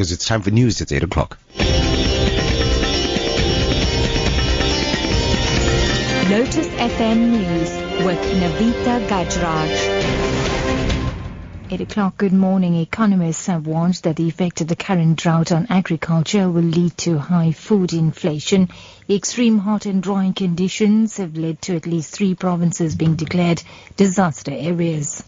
because 0.00 0.12
it's 0.12 0.24
time 0.24 0.40
for 0.40 0.50
news 0.50 0.80
at 0.80 0.90
8 0.92 1.02
o'clock. 1.02 1.36
Lotus 6.30 6.68
FM 6.68 7.32
News 7.32 7.70
with 8.06 8.18
Navita 8.40 9.06
Gajraj. 9.08 9.74
8 11.70 11.80
o'clock, 11.82 12.16
good 12.16 12.32
morning. 12.32 12.76
Economists 12.76 13.44
have 13.44 13.66
warned 13.66 13.96
that 13.96 14.16
the 14.16 14.26
effect 14.26 14.62
of 14.62 14.68
the 14.68 14.76
current 14.76 15.18
drought 15.18 15.52
on 15.52 15.66
agriculture 15.68 16.48
will 16.48 16.62
lead 16.62 16.96
to 16.96 17.18
high 17.18 17.52
food 17.52 17.92
inflation. 17.92 18.70
Extreme 19.06 19.58
hot 19.58 19.84
and 19.84 20.02
dry 20.02 20.32
conditions 20.34 21.18
have 21.18 21.36
led 21.36 21.60
to 21.60 21.76
at 21.76 21.84
least 21.86 22.14
three 22.14 22.34
provinces 22.34 22.94
being 22.96 23.16
declared 23.16 23.62
disaster 23.98 24.52
areas. 24.52 25.22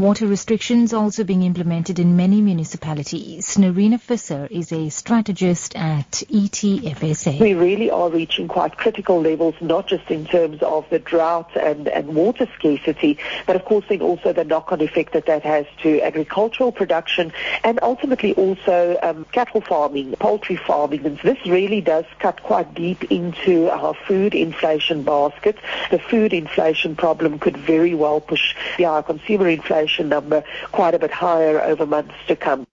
Water 0.00 0.26
restrictions 0.26 0.92
also 0.92 1.24
being 1.24 1.42
implemented 1.42 1.98
in 1.98 2.16
many 2.16 2.40
municipalities. 2.40 3.56
Nerina 3.56 4.00
Visser 4.00 4.48
is 4.50 4.72
a 4.72 4.88
strategist 4.88 5.76
at 5.76 6.10
ETFSA. 6.10 7.38
We 7.38 7.54
really 7.54 7.90
are 7.90 8.10
reaching 8.10 8.48
quite 8.48 8.76
critical 8.76 9.20
levels, 9.20 9.54
not 9.60 9.86
just 9.86 10.10
in 10.10 10.26
terms 10.26 10.62
of 10.62 10.88
the 10.90 10.98
drought 10.98 11.56
and, 11.56 11.86
and 11.88 12.14
water 12.14 12.48
scarcity, 12.58 13.18
but 13.46 13.56
of 13.56 13.64
course 13.64 13.84
then 13.88 14.02
also 14.02 14.32
the 14.32 14.44
knock-on 14.44 14.80
effect 14.80 15.12
that 15.12 15.26
that 15.26 15.42
has 15.42 15.64
to 15.82 16.00
agricultural 16.02 16.72
production 16.72 17.32
and 17.62 17.78
ultimately 17.82 18.34
also 18.34 18.98
um, 19.02 19.24
cattle 19.32 19.60
farming, 19.60 20.16
poultry 20.18 20.56
farming. 20.56 21.06
And 21.06 21.18
this 21.18 21.38
really 21.46 21.80
does 21.80 22.04
cut 22.18 22.42
quite 22.42 22.74
deep 22.74 23.04
into 23.12 23.70
our 23.70 23.94
food 23.94 24.34
inflation 24.34 25.02
basket. 25.04 25.56
The 25.90 25.98
food 25.98 26.32
inflation 26.32 26.96
problem 26.96 27.38
could 27.38 27.56
very 27.56 27.94
well 27.94 28.20
push 28.20 28.54
our 28.84 29.02
consumer 29.02 29.48
inflation 29.48 29.83
inflation 29.84 30.08
number 30.08 30.42
quite 30.72 30.94
a 30.94 30.98
bit 30.98 31.10
higher 31.10 31.60
over 31.60 31.84
months 31.84 32.14
to 32.26 32.34
come. 32.34 32.66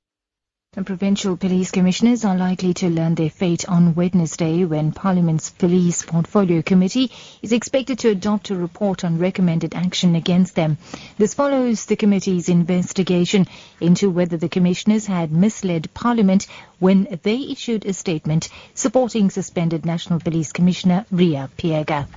Provincial 0.86 1.36
police 1.36 1.70
commissioners 1.70 2.24
are 2.24 2.38
likely 2.38 2.74
to 2.74 2.90
learn 2.90 3.16
their 3.16 3.30
fate 3.30 3.68
on 3.68 3.94
Wednesday 3.94 4.64
when 4.64 4.94
Parliament's 4.94 5.50
Police 5.50 6.04
Portfolio 6.04 6.62
Committee 6.62 7.12
is 7.42 7.52
expected 7.52 8.00
to 8.00 8.10
adopt 8.10 8.50
a 8.50 8.56
report 8.56 9.04
on 9.04 9.20
recommended 9.20 9.76
action 9.76 10.16
against 10.16 10.56
them. 10.56 10.78
This 11.18 11.34
follows 11.34 11.86
the 11.86 11.98
committee's 11.98 12.48
investigation 12.48 13.48
into 13.82 14.10
whether 14.10 14.38
the 14.38 14.48
commissioners 14.48 15.06
had 15.06 15.34
misled 15.34 15.94
Parliament 15.94 16.48
when 16.80 17.20
they 17.24 17.40
issued 17.52 17.86
a 17.86 17.92
statement 17.92 18.48
supporting 18.74 19.30
suspended 19.30 19.86
National 19.86 20.22
Police 20.22 20.54
Commissioner 20.54 21.06
Ria 21.12 21.50
Phiyega. 21.58 22.08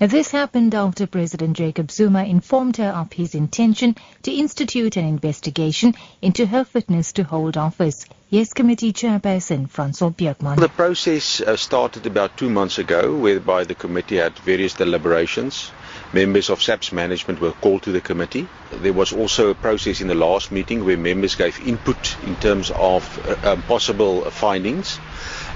This 0.00 0.30
happened 0.30 0.74
after 0.74 1.06
President 1.06 1.58
Jacob 1.58 1.90
Zuma 1.90 2.24
informed 2.24 2.78
her 2.78 2.88
of 2.88 3.12
his 3.12 3.34
intention 3.34 3.96
to 4.22 4.32
institute 4.32 4.96
an 4.96 5.04
investigation 5.04 5.94
into 6.22 6.46
her 6.46 6.64
fitness 6.64 7.12
to 7.12 7.22
hold 7.22 7.58
office. 7.58 8.06
Yes, 8.30 8.54
committee 8.54 8.94
chairperson 8.94 9.68
Francois 9.68 10.08
Beukman. 10.08 10.56
The 10.58 10.70
process 10.70 11.42
uh, 11.42 11.54
started 11.58 12.06
about 12.06 12.38
two 12.38 12.48
months 12.48 12.78
ago, 12.78 13.14
whereby 13.14 13.64
the 13.64 13.74
committee 13.74 14.16
had 14.16 14.38
various 14.38 14.72
deliberations. 14.72 15.70
Members 16.14 16.48
of 16.48 16.62
SAPS 16.62 16.92
management 16.92 17.38
were 17.38 17.52
called 17.52 17.82
to 17.82 17.92
the 17.92 18.00
committee. 18.00 18.48
There 18.72 18.94
was 18.94 19.12
also 19.12 19.50
a 19.50 19.54
process 19.54 20.00
in 20.00 20.08
the 20.08 20.14
last 20.14 20.50
meeting 20.50 20.82
where 20.82 20.96
members 20.96 21.34
gave 21.34 21.60
input 21.60 22.16
in 22.24 22.36
terms 22.36 22.70
of 22.70 23.04
uh, 23.26 23.50
um, 23.50 23.62
possible 23.64 24.22
findings. 24.30 24.98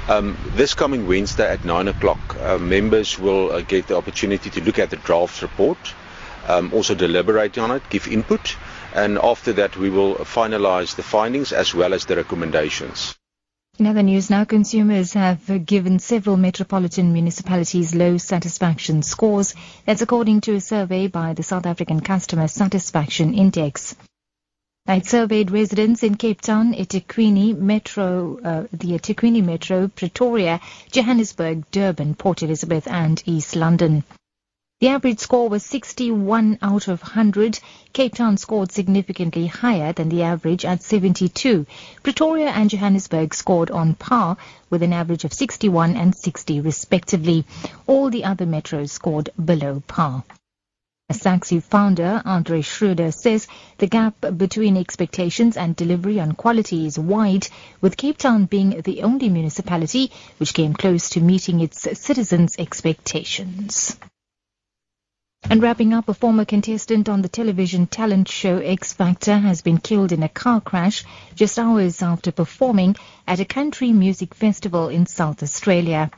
Um, 0.06 0.36
this 0.48 0.74
coming 0.74 1.06
Wednesday 1.06 1.50
at 1.50 1.64
9 1.64 1.88
o'clock, 1.88 2.36
uh, 2.38 2.58
members 2.58 3.19
will 3.19 3.50
uh, 3.50 3.62
get 3.62 3.86
the 3.86 3.97
opportunity 3.97 4.50
to 4.50 4.61
look 4.61 4.78
at 4.78 4.91
the 4.91 4.96
draft 4.96 5.41
report, 5.41 5.78
um, 6.46 6.74
also 6.74 6.94
deliberate 6.94 7.56
on 7.56 7.70
it, 7.70 7.83
give 7.88 8.06
input, 8.06 8.55
and 8.94 9.19
after 9.19 9.55
that 9.55 9.78
we 9.78 9.88
will 9.88 10.16
finalize 10.16 10.94
the 10.94 11.02
findings 11.02 11.55
as 11.55 11.74
well 11.74 11.94
as 11.94 12.05
the 12.05 12.16
recommendations. 12.16 13.16
In 13.78 13.86
other 13.86 14.02
news 14.02 14.28
now, 14.28 14.44
consumers 14.44 15.14
have 15.14 15.64
given 15.64 15.98
several 15.98 16.36
metropolitan 16.36 17.14
municipalities 17.14 17.94
low 17.94 18.18
satisfaction 18.18 19.02
scores. 19.02 19.55
That's 19.86 20.02
according 20.02 20.42
to 20.42 20.55
a 20.55 20.61
survey 20.61 21.06
by 21.06 21.33
the 21.33 21.42
South 21.42 21.64
African 21.64 22.00
Customer 22.00 22.46
Satisfaction 22.46 23.33
Index. 23.33 23.96
It 24.86 25.06
surveyed 25.06 25.50
residents 25.50 26.02
in 26.02 26.17
Cape 26.17 26.42
Town, 26.42 26.74
eThekwini 26.74 27.56
Metro, 27.56 28.39
uh, 28.45 28.67
the 28.70 28.92
eThekwini 28.98 29.42
Metro, 29.42 29.89
Pretoria, 29.89 30.61
Johannesburg, 30.92 31.64
Durban, 31.70 32.14
Port 32.17 32.42
Elizabeth 32.42 32.86
and 32.86 33.23
East 33.24 33.56
London. 33.56 34.05
The 34.80 34.89
average 34.89 35.20
score 35.20 35.48
was 35.48 35.64
61 35.64 36.58
out 36.61 36.89
of 36.89 37.00
100. 37.00 37.61
Cape 37.94 38.14
Town 38.14 38.36
scored 38.36 38.73
significantly 38.73 39.46
higher 39.46 39.94
than 39.94 40.11
the 40.11 40.23
average 40.23 40.67
at 40.67 40.83
72. 40.83 41.64
Pretoria 42.02 42.50
and 42.50 42.68
Johannesburg 42.68 43.33
scored 43.33 43.70
on 43.70 43.94
par 43.94 44.36
with 44.68 44.83
an 44.83 44.92
average 44.92 45.24
of 45.24 45.33
61 45.33 45.96
and 45.96 46.14
60 46.14 46.61
respectively. 46.61 47.46
All 47.86 48.11
the 48.11 48.24
other 48.24 48.44
metros 48.44 48.90
scored 48.90 49.30
below 49.42 49.83
par. 49.86 50.24
SAcsi 51.13 51.63
founder 51.63 52.23
Andre 52.25 52.63
Schreuder 52.63 53.13
says 53.13 53.47
the 53.77 53.87
gap 53.87 54.15
between 54.39 54.79
expectations 54.79 55.55
and 55.55 55.77
delivery 55.77 56.19
on 56.19 56.33
quality 56.33 56.87
is 56.87 56.98
wide, 56.98 57.47
with 57.83 57.98
Cape 57.98 58.17
Town 58.17 58.47
being 58.47 58.81
the 58.81 59.03
only 59.03 59.29
municipality 59.29 60.11
which 60.39 60.55
came 60.55 60.73
close 60.73 61.11
to 61.11 61.20
meeting 61.20 61.61
its 61.61 61.87
citizens' 62.01 62.57
expectations. 62.59 63.98
And 65.42 65.63
wrapping 65.63 65.92
up, 65.92 66.09
a 66.09 66.15
former 66.15 66.47
contestant 66.47 67.11
on 67.11 67.21
the 67.21 67.29
television 67.29 67.86
talent 67.86 68.29
show 68.29 68.57
X 68.57 68.95
Factor 68.95 69.36
has 69.36 69.61
been 69.61 69.77
killed 69.77 70.11
in 70.11 70.23
a 70.23 70.29
car 70.31 70.63
crash 70.63 71.05
just 71.35 71.59
hours 71.59 72.01
after 72.01 72.33
performing 72.33 72.97
at 73.27 73.41
a 73.41 73.45
country 73.45 73.92
music 73.92 74.35
festival 74.35 74.89
in 74.89 75.05
South 75.05 75.42
Australia. 75.42 76.11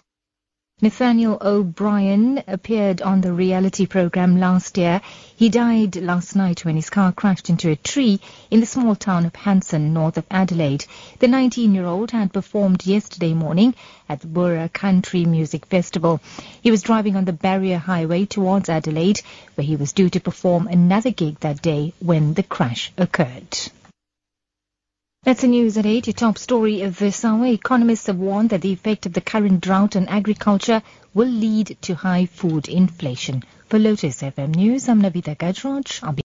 Nathaniel 0.82 1.38
O'Brien 1.40 2.44
appeared 2.46 3.00
on 3.00 3.22
the 3.22 3.32
reality 3.32 3.86
program 3.86 4.38
last 4.38 4.76
year. 4.76 5.00
He 5.34 5.48
died 5.48 5.96
last 5.96 6.36
night 6.36 6.66
when 6.66 6.76
his 6.76 6.90
car 6.90 7.12
crashed 7.12 7.48
into 7.48 7.70
a 7.70 7.76
tree 7.76 8.20
in 8.50 8.60
the 8.60 8.66
small 8.66 8.94
town 8.94 9.24
of 9.24 9.34
Hanson, 9.34 9.94
north 9.94 10.18
of 10.18 10.26
Adelaide. 10.30 10.84
The 11.18 11.28
19-year-old 11.28 12.10
had 12.10 12.30
performed 12.30 12.84
yesterday 12.84 13.32
morning 13.32 13.74
at 14.06 14.20
the 14.20 14.26
Burra 14.26 14.68
Country 14.68 15.24
Music 15.24 15.64
Festival. 15.64 16.20
He 16.60 16.70
was 16.70 16.82
driving 16.82 17.16
on 17.16 17.24
the 17.24 17.32
Barrier 17.32 17.78
Highway 17.78 18.26
towards 18.26 18.68
Adelaide, 18.68 19.22
where 19.54 19.66
he 19.66 19.76
was 19.76 19.94
due 19.94 20.10
to 20.10 20.20
perform 20.20 20.66
another 20.66 21.10
gig 21.10 21.40
that 21.40 21.62
day 21.62 21.94
when 22.00 22.34
the 22.34 22.42
crash 22.42 22.92
occurred. 22.98 23.56
That's 25.26 25.40
the 25.40 25.48
news 25.48 25.76
at 25.76 25.86
8. 25.86 26.06
Your 26.06 26.14
top 26.14 26.38
story 26.38 26.82
of 26.82 27.00
this 27.00 27.24
hour. 27.24 27.46
Economists 27.46 28.06
have 28.06 28.16
warned 28.16 28.50
that 28.50 28.60
the 28.60 28.72
effect 28.72 29.06
of 29.06 29.12
the 29.12 29.20
current 29.20 29.60
drought 29.60 29.96
on 29.96 30.06
agriculture 30.06 30.82
will 31.14 31.26
lead 31.26 31.76
to 31.80 31.96
high 31.96 32.26
food 32.26 32.68
inflation. 32.68 33.42
For 33.68 33.80
Lotus 33.80 34.22
FM 34.22 34.54
News, 34.54 34.88
I'm 34.88 35.02
Navita 35.02 35.36
Gajraj. 35.36 36.22